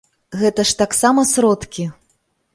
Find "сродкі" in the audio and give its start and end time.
1.33-1.89